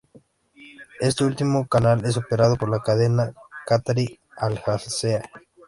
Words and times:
Este 0.99 1.23
último 1.25 1.67
canal 1.67 2.03
es 2.05 2.17
operado 2.17 2.55
por 2.57 2.69
la 2.71 2.79
cadena 2.81 3.35
catarí 3.67 4.19
Al 4.35 4.57
Jazeera. 4.57 5.29